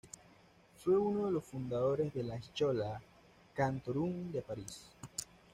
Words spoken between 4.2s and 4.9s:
de París.